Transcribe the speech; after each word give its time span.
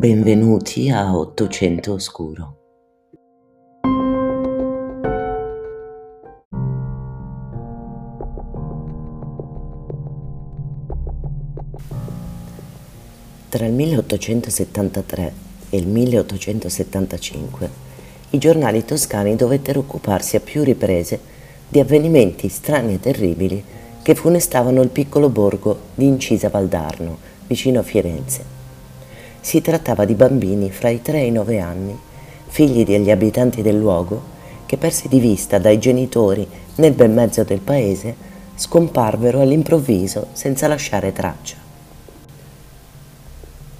Benvenuti 0.00 0.88
a 0.88 1.14
Ottocento 1.14 1.92
Oscuro. 1.92 2.56
Tra 13.50 13.66
il 13.66 13.72
1873 13.74 15.32
e 15.68 15.76
il 15.76 15.86
1875 15.86 17.70
i 18.30 18.38
giornali 18.38 18.86
toscani 18.86 19.36
dovettero 19.36 19.80
occuparsi 19.80 20.36
a 20.36 20.40
più 20.40 20.64
riprese 20.64 21.20
di 21.68 21.78
avvenimenti 21.78 22.48
strani 22.48 22.94
e 22.94 23.00
terribili 23.00 23.62
che 24.00 24.14
funestavano 24.14 24.80
il 24.80 24.88
piccolo 24.88 25.28
borgo 25.28 25.78
di 25.94 26.06
Incisa 26.06 26.48
Valdarno, 26.48 27.18
vicino 27.46 27.80
a 27.80 27.82
Firenze 27.82 28.59
si 29.40 29.60
trattava 29.60 30.04
di 30.04 30.14
bambini 30.14 30.70
fra 30.70 30.88
i 30.88 31.02
3 31.02 31.20
e 31.20 31.26
i 31.26 31.30
9 31.30 31.60
anni, 31.60 31.98
figli 32.46 32.84
degli 32.84 33.10
abitanti 33.10 33.62
del 33.62 33.78
luogo, 33.78 34.38
che 34.66 34.76
persi 34.76 35.08
di 35.08 35.18
vista 35.18 35.58
dai 35.58 35.78
genitori 35.78 36.46
nel 36.76 36.92
bel 36.92 37.10
mezzo 37.10 37.42
del 37.42 37.60
paese, 37.60 38.14
scomparvero 38.54 39.40
all'improvviso 39.40 40.28
senza 40.32 40.68
lasciare 40.68 41.12
traccia. 41.12 41.56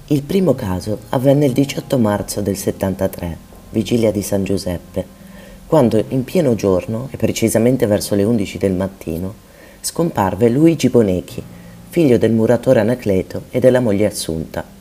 Il 0.07 0.23
primo 0.23 0.55
caso 0.55 0.99
avvenne 1.09 1.45
il 1.45 1.53
18 1.53 1.97
marzo 1.97 2.41
del 2.41 2.57
73, 2.57 3.37
vigilia 3.69 4.11
di 4.11 4.21
San 4.21 4.43
Giuseppe, 4.43 5.05
quando 5.67 6.03
in 6.09 6.25
pieno 6.25 6.55
giorno, 6.55 7.07
e 7.11 7.17
precisamente 7.17 7.85
verso 7.85 8.15
le 8.15 8.23
11 8.23 8.57
del 8.57 8.73
mattino, 8.73 9.33
scomparve 9.79 10.49
Luigi 10.49 10.89
Bonechi, 10.89 11.41
figlio 11.87 12.17
del 12.17 12.33
muratore 12.33 12.81
Anacleto 12.81 13.43
e 13.49 13.59
della 13.59 13.79
moglie 13.79 14.07
Assunta. 14.07 14.80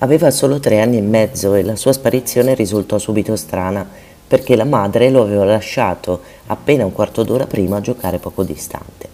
Aveva 0.00 0.30
solo 0.30 0.60
tre 0.60 0.80
anni 0.80 0.98
e 0.98 1.02
mezzo 1.02 1.54
e 1.54 1.64
la 1.64 1.74
sua 1.74 1.92
sparizione 1.92 2.54
risultò 2.54 2.98
subito 2.98 3.34
strana 3.34 3.84
perché 4.28 4.54
la 4.54 4.64
madre 4.64 5.10
lo 5.10 5.22
aveva 5.22 5.44
lasciato 5.44 6.20
appena 6.46 6.84
un 6.84 6.92
quarto 6.92 7.24
d'ora 7.24 7.46
prima 7.46 7.78
a 7.78 7.80
giocare 7.80 8.18
poco 8.18 8.44
distante. 8.44 9.08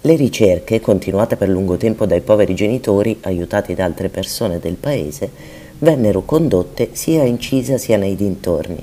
Le 0.00 0.16
ricerche, 0.16 0.80
continuate 0.80 1.36
per 1.36 1.48
lungo 1.48 1.76
tempo 1.76 2.06
dai 2.06 2.22
poveri 2.22 2.54
genitori, 2.54 3.18
aiutati 3.22 3.74
da 3.74 3.84
altre 3.84 4.08
persone 4.08 4.58
del 4.58 4.76
paese, 4.76 5.30
vennero 5.78 6.22
condotte 6.22 6.90
sia 6.92 7.22
a 7.22 7.26
Incisa 7.26 7.76
sia 7.76 7.98
nei 7.98 8.14
dintorni, 8.14 8.82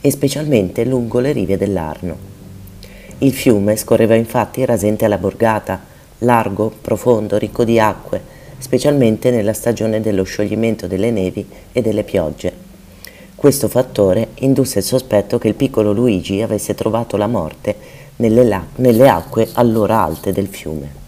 e 0.00 0.10
specialmente 0.10 0.84
lungo 0.84 1.18
le 1.18 1.32
rive 1.32 1.56
dell'Arno. 1.56 2.16
Il 3.18 3.32
fiume 3.32 3.76
scorreva 3.76 4.14
infatti 4.14 4.64
rasente 4.64 5.04
alla 5.06 5.18
borgata, 5.18 5.80
largo, 6.18 6.72
profondo, 6.80 7.38
ricco 7.38 7.64
di 7.64 7.80
acque, 7.80 8.34
specialmente 8.58 9.30
nella 9.30 9.52
stagione 9.52 10.00
dello 10.00 10.24
scioglimento 10.24 10.86
delle 10.86 11.10
nevi 11.10 11.46
e 11.72 11.82
delle 11.82 12.04
piogge. 12.04 12.64
Questo 13.34 13.68
fattore 13.68 14.28
indusse 14.36 14.78
il 14.78 14.84
sospetto 14.84 15.38
che 15.38 15.48
il 15.48 15.54
piccolo 15.54 15.92
Luigi 15.92 16.40
avesse 16.40 16.74
trovato 16.74 17.16
la 17.16 17.26
morte 17.26 17.74
nelle, 18.16 18.44
la- 18.44 18.64
nelle 18.76 19.08
acque 19.08 19.48
allora 19.52 20.02
alte 20.02 20.32
del 20.32 20.46
fiume. 20.46 21.04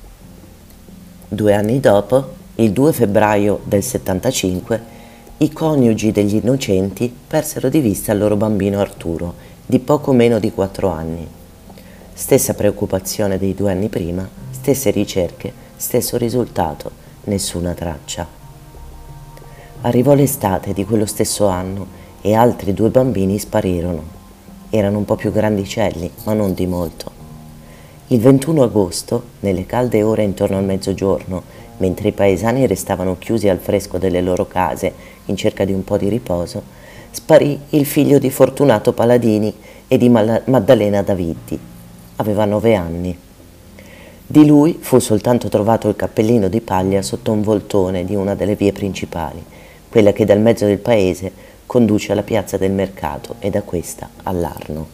Due 1.27 1.55
anni 1.55 1.81
dopo, 1.81 2.37
il 2.57 2.73
2 2.73 2.93
febbraio 2.93 3.61
del 3.65 3.83
75, 3.83 4.97
i 5.39 5.53
coniugi 5.53 6.13
degli 6.13 6.35
innocenti 6.35 7.15
persero 7.27 7.69
di 7.69 7.81
vista 7.81 8.13
il 8.13 8.19
loro 8.19 8.37
bambino 8.37 8.81
Arturo, 8.81 9.35
di 9.65 9.79
poco 9.79 10.13
meno 10.13 10.39
di 10.39 10.53
quattro 10.53 10.89
anni. 10.89 11.27
Stessa 12.13 12.55
preoccupazione 12.55 13.39
dei 13.39 13.55
due 13.55 13.71
anni 13.71 13.89
prima, 13.89 14.29
stesse 14.51 14.91
ricerche, 14.91 15.53
stesso 15.77 16.17
risultato 16.17 17.07
nessuna 17.29 17.75
traccia. 17.75 18.27
Arrivò 19.83 20.15
l'estate 20.15 20.73
di 20.73 20.85
quello 20.85 21.07
stesso 21.07 21.47
anno 21.47 21.87
e 22.21 22.35
altri 22.35 22.75
due 22.75 22.89
bambini 22.89 23.39
sparirono. 23.39 24.17
Erano 24.71 24.99
un 24.99 25.05
po' 25.05 25.15
più 25.15 25.31
grandicelli, 25.31 26.11
ma 26.25 26.33
non 26.33 26.53
di 26.53 26.67
molto. 26.67 27.13
Il 28.09 28.21
21 28.21 28.63
agosto, 28.65 29.23
nelle 29.41 29.67
calde 29.67 30.03
ore 30.03 30.25
intorno 30.25 30.57
al 30.57 30.65
mezzogiorno, 30.65 31.43
mentre 31.77 32.09
i 32.09 32.13
paesani 32.13 32.67
restavano 32.67 33.19
chiusi 33.19 33.49
al 33.49 33.59
fresco 33.59 33.99
delle 33.99 34.21
loro 34.21 34.47
case 34.49 34.93
in 35.27 35.37
cerca 35.37 35.65
di 35.65 35.73
un 35.73 35.85
po' 35.85 35.97
di 35.97 36.09
riposo, 36.09 36.63
sparì 37.11 37.61
il 37.71 37.87
figlio 37.87 38.19
di 38.19 38.31
Fortunato 38.31 38.93
Paladini 38.93 39.55
e 39.87 39.97
di 39.97 40.09
Maddalena 40.09 41.03
Davitti. 41.03 41.59
Aveva 42.17 42.45
nove 42.45 42.75
anni. 42.75 43.17
Di 44.31 44.45
lui 44.45 44.77
fu 44.79 44.99
soltanto 44.99 45.49
trovato 45.49 45.89
il 45.89 45.97
cappellino 45.97 46.49
di 46.49 46.61
paglia 46.61 47.01
sotto 47.01 47.33
un 47.33 47.41
voltone 47.41 48.05
di 48.05 48.15
una 48.15 48.35
delle 48.35 48.57
vie 48.57 48.73
principali, 48.73 49.43
quella 49.89 50.13
che 50.13 50.27
dal 50.27 50.39
mezzo 50.39 50.67
del 50.67 50.77
paese 50.77 51.33
conduce 51.65 52.13
alla 52.13 52.23
piazza 52.23 52.59
del 52.59 52.73
mercato 52.73 53.37
e 53.39 53.49
da 53.49 53.63
questa 53.63 54.07
all'Arno. 54.25 54.87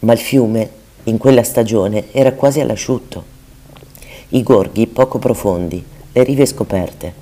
Ma 0.00 0.12
il 0.12 0.18
fiume, 0.18 0.68
in 1.04 1.16
quella 1.16 1.42
stagione, 1.42 2.12
era 2.12 2.34
quasi 2.34 2.60
all'asciutto. 2.60 3.24
I 4.28 4.42
gorghi 4.42 4.86
poco 4.86 5.18
profondi, 5.18 5.82
le 6.12 6.22
rive 6.24 6.44
scoperte. 6.44 7.14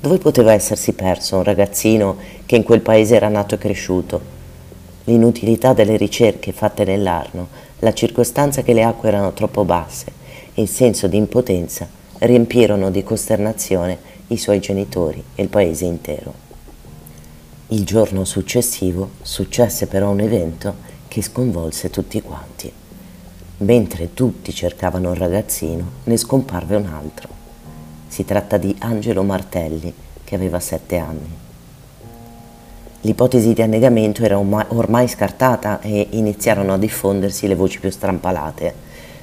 Dove 0.00 0.18
poteva 0.18 0.52
essersi 0.52 0.94
perso 0.94 1.36
un 1.36 1.44
ragazzino 1.44 2.16
che 2.44 2.56
in 2.56 2.64
quel 2.64 2.80
paese 2.80 3.14
era 3.14 3.28
nato 3.28 3.54
e 3.54 3.58
cresciuto? 3.58 4.20
L'inutilità 5.04 5.72
delle 5.72 5.96
ricerche 5.96 6.50
fatte 6.50 6.82
nell'Arno 6.82 7.70
la 7.82 7.92
circostanza 7.92 8.62
che 8.62 8.72
le 8.72 8.84
acque 8.84 9.08
erano 9.08 9.32
troppo 9.32 9.64
basse 9.64 10.06
e 10.54 10.62
il 10.62 10.68
senso 10.68 11.08
di 11.08 11.16
impotenza 11.16 11.88
riempirono 12.18 12.90
di 12.90 13.02
costernazione 13.02 13.98
i 14.28 14.36
suoi 14.36 14.60
genitori 14.60 15.22
e 15.34 15.42
il 15.42 15.48
paese 15.48 15.84
intero. 15.84 16.32
Il 17.68 17.84
giorno 17.84 18.24
successivo 18.24 19.10
successe 19.22 19.88
però 19.88 20.10
un 20.10 20.20
evento 20.20 20.76
che 21.08 21.22
sconvolse 21.22 21.90
tutti 21.90 22.22
quanti. 22.22 22.72
Mentre 23.58 24.14
tutti 24.14 24.54
cercavano 24.54 25.10
il 25.10 25.16
ragazzino, 25.16 25.84
ne 26.04 26.16
scomparve 26.16 26.76
un 26.76 26.86
altro. 26.86 27.28
Si 28.06 28.24
tratta 28.24 28.58
di 28.58 28.74
Angelo 28.78 29.24
Martelli, 29.24 29.92
che 30.22 30.34
aveva 30.36 30.60
sette 30.60 30.98
anni. 30.98 31.41
L'ipotesi 33.04 33.52
di 33.52 33.62
annegamento 33.62 34.22
era 34.22 34.38
ormai 34.38 35.08
scartata 35.08 35.80
e 35.80 36.06
iniziarono 36.10 36.74
a 36.74 36.78
diffondersi 36.78 37.48
le 37.48 37.56
voci 37.56 37.80
più 37.80 37.90
strampalate, 37.90 38.72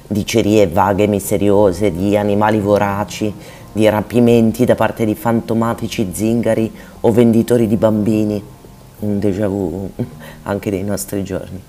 dicerie 0.06 0.66
vaghe 0.66 1.04
e 1.04 1.06
misteriose 1.06 1.90
di 1.90 2.14
animali 2.14 2.60
voraci, 2.60 3.32
di 3.72 3.88
rapimenti 3.88 4.66
da 4.66 4.74
parte 4.74 5.06
di 5.06 5.14
fantomatici 5.14 6.10
zingari 6.12 6.70
o 7.00 7.10
venditori 7.10 7.66
di 7.66 7.76
bambini, 7.78 8.42
un 8.98 9.18
déjà 9.18 9.48
vu 9.48 9.90
anche 10.42 10.68
dei 10.68 10.82
nostri 10.82 11.24
giorni. 11.24 11.62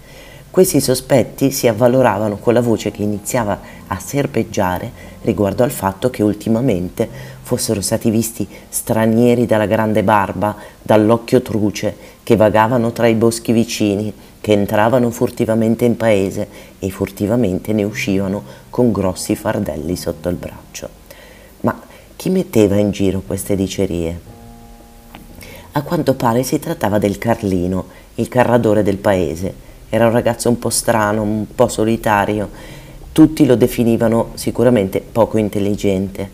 Questi 0.52 0.82
sospetti 0.82 1.50
si 1.50 1.70
avvaloravano 1.70 2.36
con 2.36 2.54
la 2.54 2.60
voce 2.60 2.92
che 2.92 3.04
iniziava 3.04 3.58
a 3.88 3.98
serpeggiare 3.98 4.92
riguardo 5.22 5.64
al 5.64 5.72
fatto 5.72 6.10
che 6.10 6.24
ultimamente 6.24 7.08
fossero 7.42 7.80
stati 7.80 8.10
visti 8.10 8.46
stranieri 8.68 9.46
dalla 9.46 9.66
grande 9.66 10.04
barba, 10.04 10.54
dall'occhio 10.82 11.42
truce, 11.42 11.96
che 12.22 12.36
vagavano 12.36 12.92
tra 12.92 13.08
i 13.08 13.14
boschi 13.14 13.54
vicini, 13.54 14.14
che 14.42 14.52
entravano 14.52 15.10
furtivamente 15.10 15.86
in 15.86 15.96
paese 15.96 16.50
e 16.80 16.90
furtivamente 16.90 17.72
ne 17.72 17.86
uscivano 17.86 18.44
con 18.70 18.92
grossi 18.92 19.38
fardelli 19.38 19.96
sotto 19.96 20.28
il 20.28 20.36
braccio. 20.36 20.90
Ma 21.62 21.80
chi 22.18 22.30
metteva 22.30 22.76
in 22.76 22.92
giro 22.92 23.24
queste 23.26 23.56
dicerie? 23.56 24.20
A 25.72 25.82
quanto 25.82 26.14
pare 26.16 26.44
si 26.44 26.60
trattava 26.60 26.98
del 26.98 27.18
Carlino, 27.18 27.86
il 28.16 28.28
carradore 28.28 28.84
del 28.84 28.98
paese, 28.98 29.70
era 29.94 30.06
un 30.06 30.14
ragazzo 30.14 30.48
un 30.48 30.58
po' 30.58 30.70
strano, 30.70 31.22
un 31.22 31.46
po' 31.54 31.68
solitario. 31.68 32.50
Tutti 33.12 33.46
lo 33.46 33.56
definivano 33.56 34.32
sicuramente 34.36 35.02
poco 35.02 35.38
intelligente. 35.38 36.30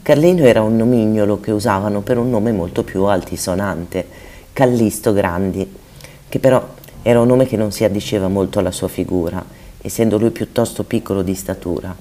Carlino 0.00 0.44
era 0.44 0.62
un 0.62 0.74
nomignolo 0.78 1.38
che 1.38 1.50
usavano 1.50 2.00
per 2.00 2.16
un 2.16 2.30
nome 2.30 2.50
molto 2.50 2.82
più 2.82 3.02
altisonante, 3.02 4.06
Callisto 4.54 5.12
Grandi, 5.12 5.70
che 6.26 6.38
però 6.38 6.66
era 7.02 7.20
un 7.20 7.26
nome 7.26 7.44
che 7.44 7.58
non 7.58 7.72
si 7.72 7.84
addiceva 7.84 8.28
molto 8.28 8.58
alla 8.58 8.72
sua 8.72 8.88
figura, 8.88 9.44
essendo 9.82 10.16
lui 10.16 10.30
piuttosto 10.30 10.82
piccolo 10.84 11.20
di 11.20 11.34
statura. 11.34 11.94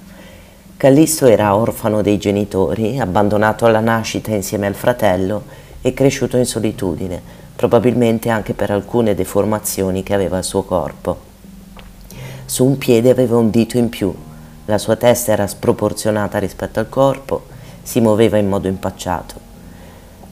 Callisto 0.77 1.25
era 1.25 1.53
orfano 1.53 2.01
dei 2.01 2.17
genitori, 2.17 2.97
abbandonato 2.97 3.65
alla 3.65 3.81
nascita 3.81 4.31
insieme 4.31 4.67
al 4.67 4.75
fratello 4.75 5.43
e 5.81 5.93
cresciuto 5.93 6.37
in 6.37 6.45
solitudine, 6.45 7.21
probabilmente 7.55 8.29
anche 8.29 8.53
per 8.53 8.71
alcune 8.71 9.15
deformazioni 9.15 10.03
che 10.03 10.13
aveva 10.13 10.37
il 10.37 10.43
suo 10.43 10.63
corpo. 10.63 11.31
Su 12.45 12.65
un 12.65 12.77
piede 12.77 13.09
aveva 13.09 13.37
un 13.37 13.49
dito 13.49 13.77
in 13.77 13.89
più, 13.89 14.13
la 14.65 14.77
sua 14.77 14.95
testa 14.95 15.33
era 15.33 15.45
sproporzionata 15.45 16.39
rispetto 16.39 16.79
al 16.79 16.87
corpo, 16.87 17.47
si 17.81 17.99
muoveva 17.99 18.37
in 18.37 18.47
modo 18.47 18.67
impacciato, 18.69 19.35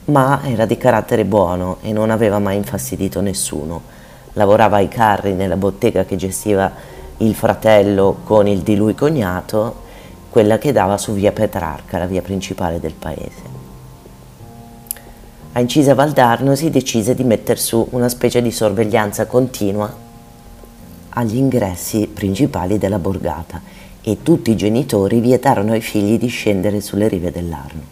ma 0.06 0.40
era 0.44 0.64
di 0.64 0.78
carattere 0.78 1.24
buono 1.24 1.76
e 1.82 1.92
non 1.92 2.10
aveva 2.10 2.38
mai 2.38 2.56
infastidito 2.56 3.20
nessuno. 3.20 3.82
Lavorava 4.32 4.76
ai 4.76 4.88
carri 4.88 5.34
nella 5.34 5.56
bottega 5.56 6.04
che 6.04 6.16
gestiva 6.16 6.72
il 7.18 7.34
fratello 7.34 8.20
con 8.24 8.46
il 8.46 8.60
di 8.60 8.74
lui 8.74 8.94
cognato, 8.94 9.80
quella 10.30 10.56
che 10.56 10.72
dava 10.72 10.96
su 10.96 11.12
via 11.12 11.32
Petrarca, 11.32 11.98
la 11.98 12.06
via 12.06 12.22
principale 12.22 12.80
del 12.80 12.94
paese. 12.94 13.51
A 15.54 15.60
Incisa 15.60 15.94
Valdarno 15.94 16.54
si 16.54 16.70
decise 16.70 17.14
di 17.14 17.24
mettere 17.24 17.60
su 17.60 17.86
una 17.90 18.08
specie 18.08 18.40
di 18.40 18.50
sorveglianza 18.50 19.26
continua 19.26 19.94
agli 21.10 21.36
ingressi 21.36 22.06
principali 22.06 22.78
della 22.78 22.98
borgata 22.98 23.60
e 24.00 24.22
tutti 24.22 24.50
i 24.50 24.56
genitori 24.56 25.20
vietarono 25.20 25.72
ai 25.72 25.82
figli 25.82 26.16
di 26.18 26.28
scendere 26.28 26.80
sulle 26.80 27.06
rive 27.06 27.30
dell'Arno. 27.30 27.82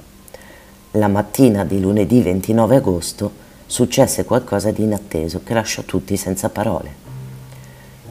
La 0.93 1.09
mattina 1.09 1.67
di 1.67 1.79
lunedì 1.83 2.23
29 2.23 2.77
agosto 2.77 3.31
successe 3.67 4.25
qualcosa 4.25 4.71
di 4.71 4.83
inatteso 4.83 5.43
che 5.45 5.53
lasciò 5.53 5.83
tutti 5.83 6.17
senza 6.17 6.49
parole. 6.49 6.95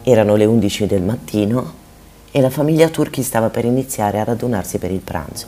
Erano 0.03 0.35
le 0.35 0.45
11 0.45 0.85
del 0.85 1.01
mattino 1.01 1.73
e 2.29 2.39
la 2.39 2.51
famiglia 2.51 2.89
Turchi 2.89 3.23
stava 3.23 3.49
per 3.49 3.65
iniziare 3.65 4.19
a 4.19 4.25
radunarsi 4.25 4.77
per 4.77 4.91
il 4.91 4.99
pranzo. 4.99 5.47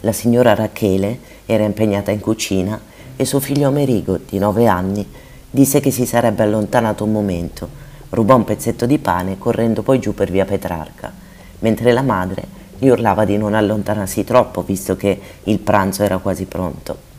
La 0.00 0.12
signora 0.12 0.54
Rachele 0.54 1.33
era 1.46 1.64
impegnata 1.64 2.10
in 2.10 2.20
cucina 2.20 2.80
e 3.16 3.24
suo 3.24 3.40
figlio 3.40 3.68
Amerigo, 3.68 4.18
di 4.28 4.38
nove 4.38 4.66
anni, 4.66 5.06
disse 5.50 5.80
che 5.80 5.90
si 5.90 6.06
sarebbe 6.06 6.42
allontanato 6.42 7.04
un 7.04 7.12
momento, 7.12 7.68
rubò 8.10 8.36
un 8.36 8.44
pezzetto 8.44 8.86
di 8.86 8.98
pane 8.98 9.38
correndo 9.38 9.82
poi 9.82 10.00
giù 10.00 10.14
per 10.14 10.30
via 10.30 10.44
Petrarca, 10.44 11.12
mentre 11.60 11.92
la 11.92 12.02
madre 12.02 12.62
gli 12.78 12.88
urlava 12.88 13.24
di 13.24 13.36
non 13.36 13.54
allontanarsi 13.54 14.24
troppo 14.24 14.62
visto 14.62 14.96
che 14.96 15.20
il 15.44 15.58
pranzo 15.58 16.02
era 16.02 16.18
quasi 16.18 16.44
pronto. 16.44 17.12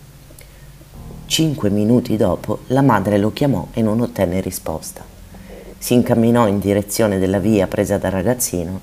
Cinque 1.27 1.69
minuti 1.69 2.17
dopo 2.17 2.59
la 2.67 2.81
madre 2.81 3.17
lo 3.17 3.33
chiamò 3.33 3.67
e 3.73 3.81
non 3.81 4.01
ottenne 4.01 4.41
risposta. 4.41 5.03
Si 5.77 5.93
incamminò 5.93 6.47
in 6.47 6.59
direzione 6.59 7.19
della 7.19 7.39
via 7.39 7.67
presa 7.67 7.97
dal 7.97 8.11
ragazzino 8.11 8.79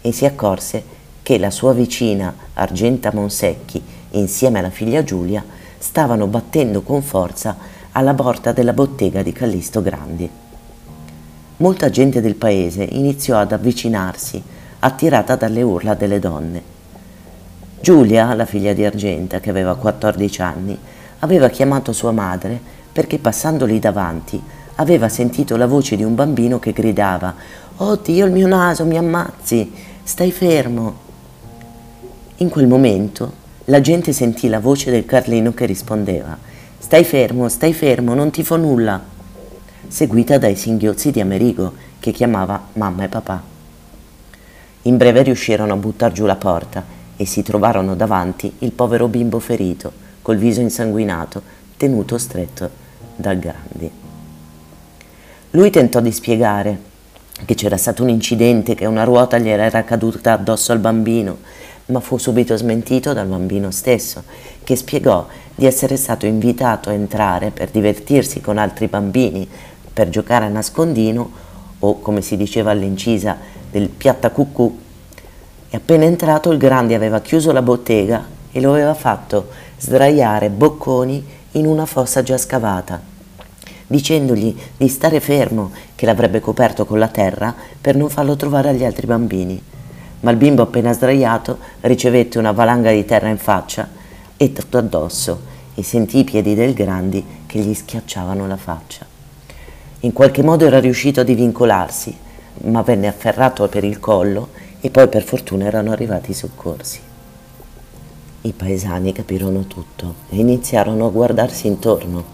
e 0.00 0.12
si 0.12 0.24
accorse 0.24 0.82
che 1.22 1.38
la 1.38 1.50
sua 1.50 1.72
vicina 1.72 2.34
Argenta 2.54 3.10
Monsecchi, 3.12 3.82
insieme 4.10 4.58
alla 4.58 4.70
figlia 4.70 5.02
Giulia, 5.04 5.44
stavano 5.78 6.26
battendo 6.26 6.82
con 6.82 7.02
forza 7.02 7.56
alla 7.92 8.14
porta 8.14 8.52
della 8.52 8.72
bottega 8.72 9.22
di 9.22 9.32
Callisto 9.32 9.82
Grandi. 9.82 10.28
Molta 11.58 11.88
gente 11.88 12.20
del 12.20 12.34
paese 12.34 12.82
iniziò 12.82 13.38
ad 13.38 13.52
avvicinarsi, 13.52 14.42
attirata 14.80 15.36
dalle 15.36 15.62
urla 15.62 15.94
delle 15.94 16.18
donne. 16.18 16.62
Giulia, 17.80 18.34
la 18.34 18.44
figlia 18.44 18.72
di 18.72 18.84
Argenta, 18.84 19.40
che 19.40 19.50
aveva 19.50 19.76
14 19.76 20.42
anni, 20.42 20.78
aveva 21.20 21.48
chiamato 21.48 21.92
sua 21.92 22.12
madre 22.12 22.60
perché 22.92 23.18
passando 23.18 23.64
lì 23.64 23.78
davanti 23.78 24.42
aveva 24.76 25.08
sentito 25.08 25.56
la 25.56 25.66
voce 25.66 25.96
di 25.96 26.02
un 26.02 26.14
bambino 26.14 26.58
che 26.58 26.72
gridava 26.72 27.34
«Oh 27.78 27.96
Dio, 27.96 28.26
il 28.26 28.32
mio 28.32 28.46
naso, 28.46 28.84
mi 28.84 28.96
ammazzi! 28.96 29.72
Stai 30.02 30.32
fermo!» 30.32 31.04
In 32.36 32.48
quel 32.48 32.66
momento 32.66 33.44
la 33.68 33.80
gente 33.80 34.12
sentì 34.12 34.48
la 34.48 34.60
voce 34.60 34.90
del 34.90 35.06
Carlino 35.06 35.52
che 35.52 35.66
rispondeva 35.66 36.36
Stai 36.78 37.02
fermo, 37.04 37.48
stai 37.48 37.72
fermo, 37.72 38.14
non 38.14 38.30
ti 38.30 38.44
fa 38.44 38.56
nulla, 38.56 39.02
seguita 39.88 40.38
dai 40.38 40.54
singhiozzi 40.54 41.10
di 41.10 41.20
Amerigo 41.20 41.72
che 41.98 42.12
chiamava 42.12 42.68
mamma 42.74 43.02
e 43.04 43.08
papà. 43.08 43.42
In 44.82 44.96
breve 44.96 45.22
riuscirono 45.22 45.72
a 45.72 45.76
buttar 45.76 46.12
giù 46.12 46.26
la 46.26 46.36
porta 46.36 46.84
e 47.16 47.26
si 47.26 47.42
trovarono 47.42 47.96
davanti 47.96 48.52
il 48.60 48.70
povero 48.70 49.08
bimbo 49.08 49.40
ferito, 49.40 49.90
col 50.22 50.36
viso 50.36 50.60
insanguinato, 50.60 51.42
tenuto 51.76 52.18
stretto 52.18 52.70
dal 53.16 53.38
Grandi. 53.38 53.90
Lui 55.50 55.70
tentò 55.70 55.98
di 55.98 56.12
spiegare 56.12 56.78
che 57.44 57.54
c'era 57.54 57.76
stato 57.76 58.04
un 58.04 58.10
incidente, 58.10 58.76
che 58.76 58.86
una 58.86 59.02
ruota 59.02 59.38
gli 59.38 59.48
era 59.48 59.82
caduta 59.82 60.34
addosso 60.34 60.70
al 60.70 60.78
bambino 60.78 61.38
ma 61.86 62.00
fu 62.00 62.18
subito 62.18 62.56
smentito 62.56 63.12
dal 63.12 63.26
bambino 63.26 63.70
stesso, 63.70 64.24
che 64.64 64.74
spiegò 64.74 65.26
di 65.54 65.66
essere 65.66 65.96
stato 65.96 66.26
invitato 66.26 66.88
a 66.88 66.94
entrare 66.94 67.50
per 67.50 67.70
divertirsi 67.70 68.40
con 68.40 68.58
altri 68.58 68.88
bambini, 68.88 69.48
per 69.92 70.08
giocare 70.08 70.46
a 70.46 70.48
nascondino 70.48 71.30
o, 71.78 72.00
come 72.00 72.22
si 72.22 72.36
diceva 72.36 72.72
all'incisa, 72.72 73.36
del 73.70 73.88
piatta 73.88 74.30
cucù. 74.30 74.78
E 75.68 75.76
appena 75.76 76.04
entrato 76.04 76.50
il 76.50 76.58
grande 76.58 76.94
aveva 76.94 77.20
chiuso 77.20 77.52
la 77.52 77.62
bottega 77.62 78.24
e 78.50 78.60
lo 78.60 78.72
aveva 78.72 78.94
fatto 78.94 79.48
sdraiare 79.78 80.50
bocconi 80.50 81.24
in 81.52 81.66
una 81.66 81.86
fossa 81.86 82.22
già 82.22 82.36
scavata, 82.36 83.00
dicendogli 83.86 84.56
di 84.76 84.88
stare 84.88 85.20
fermo, 85.20 85.70
che 85.94 86.06
l'avrebbe 86.06 86.40
coperto 86.40 86.84
con 86.84 86.98
la 86.98 87.08
terra 87.08 87.54
per 87.80 87.94
non 87.94 88.10
farlo 88.10 88.34
trovare 88.34 88.70
agli 88.70 88.84
altri 88.84 89.06
bambini 89.06 89.62
ma 90.26 90.32
il 90.32 90.38
bimbo 90.38 90.62
appena 90.62 90.92
sdraiato 90.92 91.56
ricevette 91.82 92.38
una 92.38 92.50
valanga 92.50 92.90
di 92.90 93.04
terra 93.04 93.28
in 93.28 93.38
faccia 93.38 93.88
e 94.36 94.52
tutto 94.52 94.76
addosso 94.76 95.40
e 95.76 95.84
sentì 95.84 96.18
i 96.18 96.24
piedi 96.24 96.56
del 96.56 96.74
Grandi 96.74 97.24
che 97.46 97.60
gli 97.60 97.72
schiacciavano 97.72 98.44
la 98.48 98.56
faccia. 98.56 99.06
In 100.00 100.12
qualche 100.12 100.42
modo 100.42 100.66
era 100.66 100.80
riuscito 100.80 101.20
a 101.20 101.22
divincolarsi, 101.22 102.12
ma 102.62 102.82
venne 102.82 103.06
afferrato 103.06 103.68
per 103.68 103.84
il 103.84 104.00
collo 104.00 104.48
e 104.80 104.90
poi 104.90 105.06
per 105.06 105.22
fortuna 105.22 105.66
erano 105.66 105.92
arrivati 105.92 106.32
i 106.32 106.34
soccorsi. 106.34 106.98
I 108.40 108.52
paesani 108.52 109.12
capirono 109.12 109.68
tutto 109.68 110.14
e 110.28 110.38
iniziarono 110.38 111.06
a 111.06 111.10
guardarsi 111.10 111.68
intorno. 111.68 112.24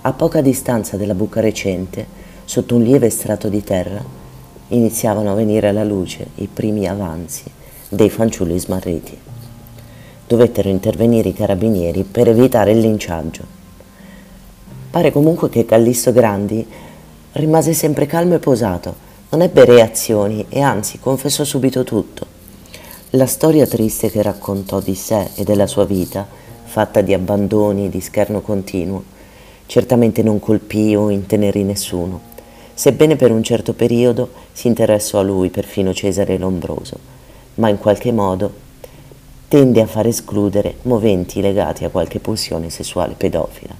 A 0.00 0.12
poca 0.14 0.40
distanza 0.40 0.96
della 0.96 1.14
buca 1.14 1.42
recente, 1.42 2.06
sotto 2.46 2.74
un 2.74 2.82
lieve 2.84 3.10
strato 3.10 3.50
di 3.50 3.62
terra, 3.62 4.23
iniziavano 4.74 5.30
a 5.30 5.34
venire 5.34 5.68
alla 5.68 5.84
luce 5.84 6.26
i 6.36 6.48
primi 6.52 6.86
avanzi 6.86 7.44
dei 7.88 8.10
fanciulli 8.10 8.58
smarriti. 8.58 9.16
Dovettero 10.26 10.68
intervenire 10.68 11.28
i 11.28 11.34
carabinieri 11.34 12.02
per 12.02 12.28
evitare 12.28 12.72
il 12.72 12.80
linciaggio. 12.80 13.42
Pare 14.90 15.12
comunque 15.12 15.48
che 15.48 15.64
Callisto 15.64 16.12
Grandi 16.12 16.66
rimase 17.32 17.72
sempre 17.72 18.06
calmo 18.06 18.34
e 18.34 18.38
posato, 18.38 18.94
non 19.30 19.42
ebbe 19.42 19.64
reazioni 19.64 20.46
e 20.48 20.60
anzi 20.60 20.98
confessò 20.98 21.44
subito 21.44 21.84
tutto. 21.84 22.26
La 23.10 23.26
storia 23.26 23.66
triste 23.66 24.10
che 24.10 24.22
raccontò 24.22 24.80
di 24.80 24.94
sé 24.94 25.30
e 25.34 25.44
della 25.44 25.66
sua 25.66 25.84
vita, 25.84 26.26
fatta 26.64 27.00
di 27.00 27.14
abbandoni 27.14 27.86
e 27.86 27.88
di 27.90 28.00
scherno 28.00 28.40
continuo, 28.40 29.02
certamente 29.66 30.22
non 30.22 30.40
colpì 30.40 30.94
o 30.94 31.10
intenerì 31.10 31.62
nessuno 31.62 32.32
sebbene 32.74 33.14
per 33.14 33.30
un 33.30 33.42
certo 33.42 33.72
periodo 33.72 34.30
si 34.54 34.68
interessò 34.68 35.18
a 35.18 35.22
lui 35.22 35.50
perfino 35.50 35.92
Cesare 35.92 36.38
Lombroso, 36.38 36.96
ma 37.56 37.68
in 37.68 37.76
qualche 37.76 38.12
modo 38.12 38.62
tende 39.48 39.80
a 39.80 39.86
far 39.86 40.06
escludere 40.06 40.76
moventi 40.82 41.40
legati 41.40 41.84
a 41.84 41.90
qualche 41.90 42.20
pulsione 42.20 42.70
sessuale 42.70 43.14
pedofila. 43.16 43.74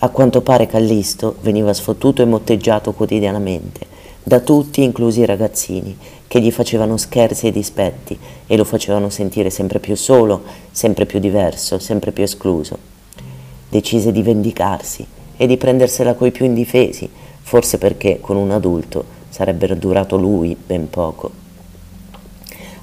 A 0.00 0.08
quanto 0.10 0.42
pare 0.42 0.66
Callisto 0.66 1.36
veniva 1.40 1.72
sfottuto 1.72 2.20
e 2.20 2.26
motteggiato 2.26 2.92
quotidianamente 2.92 3.86
da 4.22 4.40
tutti, 4.40 4.82
inclusi 4.82 5.20
i 5.20 5.24
ragazzini, 5.24 5.96
che 6.26 6.40
gli 6.42 6.50
facevano 6.50 6.98
scherzi 6.98 7.46
e 7.46 7.50
dispetti 7.50 8.18
e 8.46 8.56
lo 8.58 8.64
facevano 8.64 9.08
sentire 9.08 9.48
sempre 9.48 9.78
più 9.78 9.96
solo, 9.96 10.42
sempre 10.70 11.06
più 11.06 11.18
diverso, 11.18 11.78
sempre 11.78 12.12
più 12.12 12.24
escluso. 12.24 12.76
Decise 13.70 14.12
di 14.12 14.20
vendicarsi 14.20 15.06
e 15.34 15.46
di 15.46 15.56
prendersela 15.56 16.12
coi 16.12 16.30
più 16.30 16.44
indifesi, 16.44 17.08
forse 17.40 17.78
perché 17.78 18.20
con 18.20 18.36
un 18.36 18.50
adulto 18.50 19.16
sarebbe 19.38 19.78
durato 19.78 20.16
lui 20.16 20.56
ben 20.56 20.90
poco. 20.90 21.30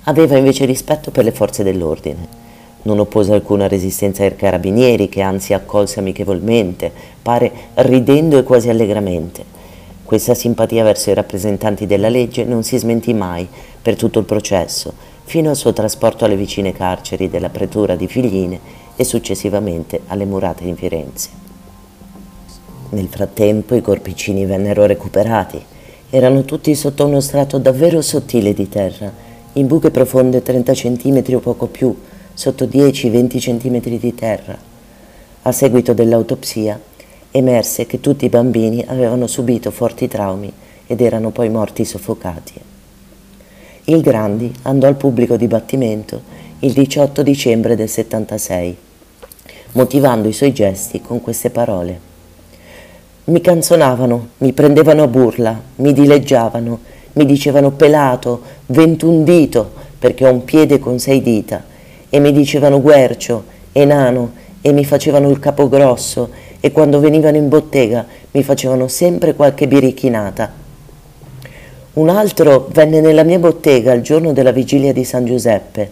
Aveva 0.03 0.37
invece 0.37 0.63
rispetto 0.63 1.11
per 1.11 1.25
le 1.25 1.33
forze 1.33 1.63
dell'ordine. 1.63 2.43
Non 2.83 2.99
oppose 2.99 3.33
alcuna 3.33 3.67
resistenza 3.67 4.23
ai 4.23 4.37
carabinieri, 4.37 5.09
che 5.09 5.19
anzi 5.19 5.51
accolse 5.53 5.99
amichevolmente, 5.99 6.89
pare 7.21 7.51
ridendo 7.73 8.37
e 8.37 8.43
quasi 8.43 8.69
allegramente. 8.69 9.43
Questa 10.05 10.33
simpatia 10.33 10.85
verso 10.85 11.09
i 11.09 11.13
rappresentanti 11.13 11.85
della 11.85 12.07
legge 12.07 12.45
non 12.45 12.63
si 12.63 12.77
smentì 12.77 13.13
mai 13.13 13.45
per 13.81 13.97
tutto 13.97 14.19
il 14.19 14.25
processo, 14.25 14.93
fino 15.25 15.49
al 15.49 15.57
suo 15.57 15.73
trasporto 15.73 16.23
alle 16.23 16.37
vicine 16.37 16.71
carceri 16.71 17.29
della 17.29 17.49
pretura 17.49 17.97
di 17.97 18.07
Figline 18.07 18.59
e 18.95 19.03
successivamente 19.03 20.03
alle 20.07 20.23
murate 20.23 20.63
di 20.63 20.73
Firenze. 20.73 21.29
Nel 22.91 23.07
frattempo 23.07 23.75
i 23.75 23.81
corpicini 23.81 24.45
vennero 24.45 24.85
recuperati. 24.85 25.73
Erano 26.15 26.45
tutti 26.45 26.73
sotto 26.75 27.05
uno 27.05 27.19
strato 27.19 27.57
davvero 27.57 28.01
sottile 28.01 28.53
di 28.53 28.69
terra, 28.69 29.11
in 29.51 29.67
buche 29.67 29.91
profonde 29.91 30.41
30 30.41 30.71
cm 30.71 31.23
o 31.33 31.39
poco 31.39 31.67
più, 31.67 31.93
sotto 32.33 32.63
10-20 32.63 33.37
cm 33.37 33.97
di 33.97 34.15
terra. 34.15 34.57
A 35.41 35.51
seguito 35.51 35.91
dell'autopsia 35.91 36.79
emerse 37.31 37.85
che 37.85 37.99
tutti 37.99 38.23
i 38.23 38.29
bambini 38.29 38.81
avevano 38.87 39.27
subito 39.27 39.71
forti 39.71 40.07
traumi 40.07 40.49
ed 40.87 41.01
erano 41.01 41.31
poi 41.31 41.49
morti 41.49 41.83
soffocati. 41.83 42.53
Il 43.83 43.99
Grandi 43.99 44.53
andò 44.61 44.87
al 44.87 44.95
pubblico 44.95 45.35
dibattimento 45.35 46.21
il 46.59 46.71
18 46.71 47.23
dicembre 47.23 47.75
del 47.75 47.89
76, 47.89 48.77
motivando 49.73 50.29
i 50.29 50.33
suoi 50.33 50.53
gesti 50.53 51.01
con 51.01 51.19
queste 51.19 51.49
parole. 51.49 52.14
Mi 53.25 53.41
canzonavano, 53.41 54.27
mi 54.37 54.53
prendevano 54.53 55.03
a 55.03 55.07
burla, 55.07 55.59
mi 55.77 55.93
dileggiavano, 55.93 56.79
mi 57.13 57.25
dicevano 57.25 57.71
pelato, 57.71 58.41
ventundito, 58.67 59.71
perché 59.97 60.27
ho 60.27 60.31
un 60.31 60.43
piede 60.43 60.77
con 60.77 60.99
sei 60.99 61.23
dita, 61.23 61.63
e 62.07 62.19
mi 62.19 62.31
dicevano 62.31 62.81
guercio, 62.81 63.45
enano, 63.71 64.43
e 64.61 64.71
mi 64.71 64.85
facevano 64.85 65.29
il 65.29 65.39
capo 65.39 65.69
grosso 65.69 66.29
e 66.59 66.71
quando 66.71 66.99
venivano 66.99 67.37
in 67.37 67.49
bottega 67.49 68.05
mi 68.31 68.41
facevano 68.41 68.87
sempre 68.87 69.35
qualche 69.35 69.67
birichinata. 69.67 70.51
Un 71.93 72.09
altro 72.09 72.67
venne 72.71 72.99
nella 72.99 73.21
mia 73.21 73.37
bottega 73.37 73.93
il 73.93 74.01
giorno 74.01 74.33
della 74.33 74.51
vigilia 74.51 74.91
di 74.91 75.03
San 75.03 75.25
Giuseppe. 75.25 75.91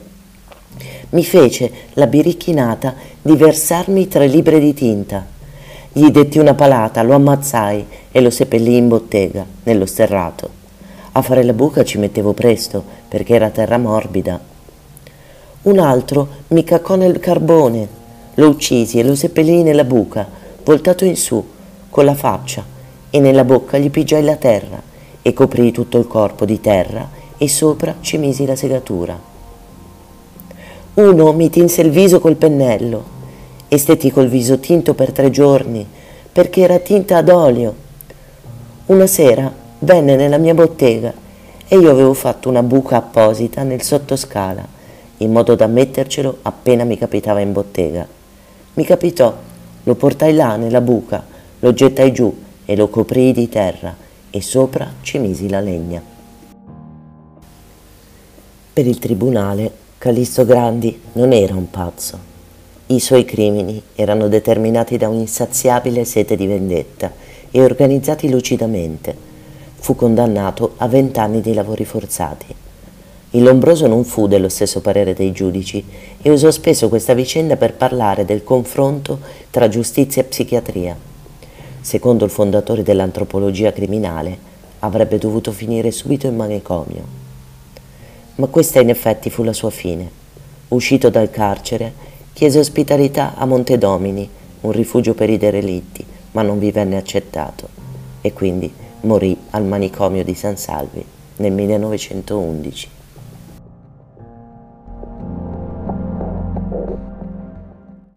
Mi 1.09 1.23
fece 1.23 1.71
la 1.93 2.07
birichinata 2.07 2.95
di 3.21 3.35
versarmi 3.35 4.07
tre 4.07 4.25
libbre 4.25 4.59
di 4.59 4.73
tinta. 4.73 5.32
Gli 5.95 6.09
detti 6.09 6.39
una 6.39 6.55
palata, 6.55 7.03
lo 7.03 7.13
ammazzai 7.13 7.85
e 8.11 8.19
lo 8.19 8.31
seppellii 8.31 8.77
in 8.77 8.87
bottega, 8.87 9.45
nello 9.61 9.85
sterrato. 9.85 10.49
A 11.11 11.21
fare 11.21 11.43
la 11.43 11.53
buca 11.53 11.83
ci 11.83 11.99
mettevo 11.99 12.33
presto, 12.33 12.83
perché 13.07 13.35
era 13.35 13.51
terra 13.51 13.77
morbida. 13.77 14.39
Un 15.61 15.77
altro 15.77 16.27
mi 16.47 16.63
caccò 16.63 16.95
nel 16.95 17.19
carbone, 17.19 17.87
lo 18.33 18.49
uccisi 18.49 18.97
e 18.97 19.03
lo 19.03 19.13
seppellii 19.13 19.61
nella 19.61 19.83
buca, 19.83 20.27
voltato 20.63 21.05
in 21.05 21.15
su, 21.15 21.45
con 21.91 22.05
la 22.05 22.15
faccia, 22.15 22.65
e 23.11 23.19
nella 23.19 23.43
bocca 23.43 23.77
gli 23.77 23.91
pigiai 23.91 24.23
la 24.23 24.37
terra, 24.37 24.81
e 25.21 25.31
coprii 25.33 25.71
tutto 25.71 25.99
il 25.99 26.07
corpo 26.07 26.43
di 26.43 26.59
terra, 26.59 27.07
e 27.37 27.47
sopra 27.47 27.97
ci 28.01 28.17
misi 28.17 28.47
la 28.47 28.55
segatura. 28.55 29.15
Uno 30.95 31.33
mi 31.33 31.51
tinse 31.51 31.81
il 31.81 31.91
viso 31.91 32.19
col 32.19 32.35
pennello, 32.35 33.21
e 33.73 33.77
stetti 33.79 34.11
col 34.11 34.27
viso 34.27 34.59
tinto 34.59 34.93
per 34.93 35.11
tre 35.11 35.31
giorni, 35.31 35.83
perché 36.31 36.61
era 36.61 36.77
tinta 36.77 37.17
ad 37.17 37.29
olio. 37.29 37.73
Una 38.85 39.07
sera 39.07 39.51
venne 39.79 40.15
nella 40.15 40.37
mia 40.37 40.53
bottega 40.53 41.11
e 41.67 41.77
io 41.77 41.89
avevo 41.89 42.13
fatto 42.13 42.49
una 42.49 42.61
buca 42.61 42.97
apposita 42.97 43.63
nel 43.63 43.81
sottoscala, 43.81 44.63
in 45.17 45.31
modo 45.31 45.55
da 45.55 45.65
mettercelo 45.65 46.37
appena 46.43 46.83
mi 46.83 46.99
capitava 46.99 47.39
in 47.39 47.51
bottega. 47.51 48.07
Mi 48.75 48.83
capitò, 48.85 49.35
lo 49.81 49.95
portai 49.95 50.35
là 50.35 50.55
nella 50.55 50.81
buca, 50.81 51.25
lo 51.59 51.73
gettai 51.73 52.13
giù 52.13 52.31
e 52.65 52.75
lo 52.75 52.89
coprii 52.89 53.33
di 53.33 53.49
terra 53.49 53.95
e 54.29 54.39
sopra 54.41 54.87
ci 55.01 55.17
misi 55.17 55.49
la 55.49 55.59
legna. 55.59 55.99
Per 58.71 58.85
il 58.85 58.99
tribunale 58.99 59.71
Callisto 59.97 60.45
Grandi 60.45 61.01
non 61.13 61.33
era 61.33 61.55
un 61.55 61.69
pazzo 61.71 62.32
i 62.95 62.99
suoi 62.99 63.25
crimini 63.25 63.81
erano 63.95 64.27
determinati 64.27 64.97
da 64.97 65.09
un'insaziabile 65.09 66.05
sete 66.05 66.35
di 66.35 66.47
vendetta 66.47 67.11
e 67.49 67.61
organizzati 67.61 68.29
lucidamente. 68.29 69.15
Fu 69.75 69.95
condannato 69.95 70.73
a 70.77 70.87
vent'anni 70.87 71.41
di 71.41 71.53
lavori 71.53 71.85
forzati. 71.85 72.45
Il 73.31 73.43
Lombroso 73.43 73.87
non 73.87 74.03
fu 74.03 74.27
dello 74.27 74.47
stesso 74.47 74.79
parere 74.79 75.13
dei 75.13 75.31
giudici 75.31 75.83
e 76.21 76.29
usò 76.29 76.51
spesso 76.51 76.87
questa 76.87 77.13
vicenda 77.13 77.55
per 77.55 77.73
parlare 77.73 78.25
del 78.25 78.43
confronto 78.43 79.19
tra 79.49 79.67
giustizia 79.67 80.21
e 80.21 80.25
psichiatria. 80.25 80.95
Secondo 81.81 82.25
il 82.25 82.31
fondatore 82.31 82.83
dell'antropologia 82.83 83.73
criminale, 83.73 84.37
avrebbe 84.79 85.17
dovuto 85.17 85.51
finire 85.51 85.91
subito 85.91 86.27
in 86.27 86.35
manicomio. 86.35 87.03
Ma 88.35 88.47
questa 88.47 88.79
in 88.79 88.89
effetti 88.89 89.29
fu 89.29 89.43
la 89.43 89.53
sua 89.53 89.69
fine. 89.69 90.09
Uscito 90.69 91.09
dal 91.09 91.29
carcere, 91.29 92.11
Chiese 92.33 92.57
ospitalità 92.57 93.35
a 93.35 93.45
Montedomini, 93.45 94.27
un 94.61 94.71
rifugio 94.71 95.13
per 95.13 95.29
i 95.29 95.37
derelitti, 95.37 96.03
ma 96.31 96.41
non 96.41 96.57
vi 96.57 96.71
venne 96.71 96.97
accettato 96.97 97.69
e 98.21 98.33
quindi 98.33 98.73
morì 99.01 99.37
al 99.51 99.63
manicomio 99.63 100.23
di 100.23 100.33
San 100.33 100.57
Salvi 100.57 101.05
nel 101.37 101.51
1911. 101.51 102.89